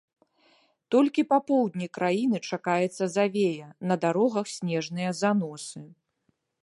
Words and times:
Толькі 0.93 1.21
па 1.33 1.37
поўдні 1.51 1.87
краіны 1.97 2.37
чакаецца 2.49 3.05
завея, 3.17 3.67
на 3.93 3.99
дарогах 4.07 4.45
снежныя 4.57 5.09
заносы. 5.21 5.81